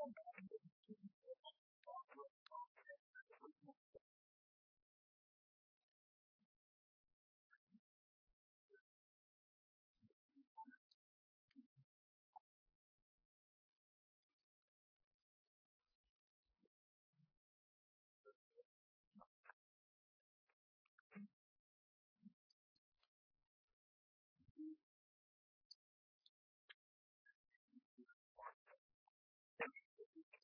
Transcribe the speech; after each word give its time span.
compounded 0.00 0.60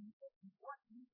những 0.00 0.10
cái 0.42 0.50
quá 0.60 0.76
trình 0.88 1.04